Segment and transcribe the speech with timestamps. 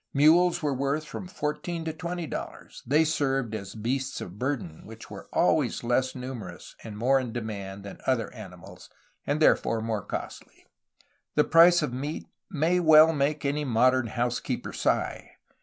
[0.15, 5.29] Mules were worth from $14 to $20; they served as beasts of burden, which were
[5.31, 8.89] always less numerous and more in demand than other ani mals,
[9.27, 10.65] and therefore more costly.
[11.35, 15.35] The price of meat may well make any modern house keeper sigh.